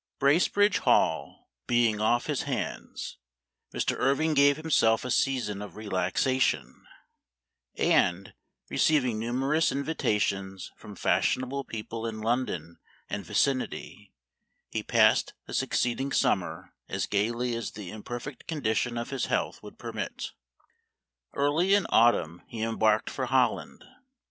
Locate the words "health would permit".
19.27-20.31